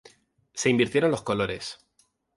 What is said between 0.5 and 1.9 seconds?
Se invirtieron los colores.